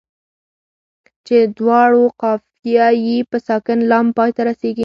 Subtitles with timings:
[1.25, 4.79] چې دواړو قافیه یې په ساکن لام پای ته رسيږي.